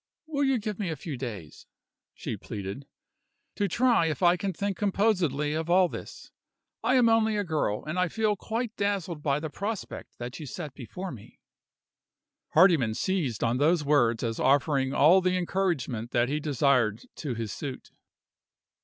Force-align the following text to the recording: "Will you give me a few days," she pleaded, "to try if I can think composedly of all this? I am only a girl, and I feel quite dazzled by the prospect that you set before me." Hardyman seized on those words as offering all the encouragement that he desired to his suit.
"Will 0.25 0.43
you 0.43 0.57
give 0.57 0.79
me 0.79 0.89
a 0.89 0.95
few 0.95 1.15
days," 1.15 1.67
she 2.15 2.35
pleaded, 2.35 2.87
"to 3.55 3.67
try 3.67 4.07
if 4.07 4.23
I 4.23 4.35
can 4.35 4.51
think 4.51 4.75
composedly 4.75 5.53
of 5.53 5.69
all 5.69 5.87
this? 5.89 6.31
I 6.83 6.95
am 6.95 7.07
only 7.07 7.37
a 7.37 7.43
girl, 7.43 7.85
and 7.85 7.99
I 7.99 8.07
feel 8.07 8.35
quite 8.35 8.75
dazzled 8.75 9.21
by 9.21 9.39
the 9.39 9.51
prospect 9.51 10.17
that 10.17 10.39
you 10.39 10.47
set 10.47 10.73
before 10.73 11.11
me." 11.11 11.39
Hardyman 12.55 12.95
seized 12.95 13.43
on 13.43 13.57
those 13.59 13.85
words 13.85 14.23
as 14.23 14.39
offering 14.39 14.91
all 14.91 15.21
the 15.21 15.37
encouragement 15.37 16.09
that 16.09 16.29
he 16.29 16.39
desired 16.39 17.03
to 17.17 17.35
his 17.35 17.53
suit. 17.53 17.91